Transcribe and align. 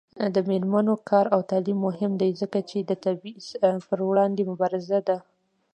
د 0.35 0.37
میرمنو 0.49 0.93
کار 1.09 1.25
او 1.35 1.41
تعلیم 1.51 1.77
مهم 1.87 2.11
دی 2.21 2.29
ځکه 2.41 2.59
چې 2.69 2.77
تبعیض 3.05 3.47
پر 3.87 3.99
وړاندې 4.09 4.41
مبارزه 4.51 4.99
ده. 5.07 5.17